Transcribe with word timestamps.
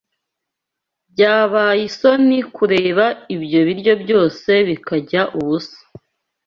Byabaisoni 1.11 2.39
kureka 2.55 3.05
ibyo 3.35 3.59
biryo 3.67 3.93
byose 4.03 4.51
bikajya 4.67 5.21
ubusa. 5.39 5.77